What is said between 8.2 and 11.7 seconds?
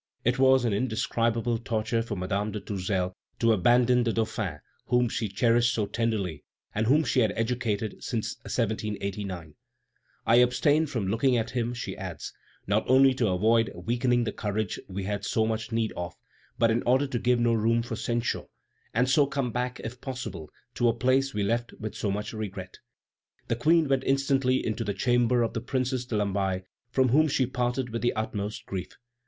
1789. "I abstained from looking at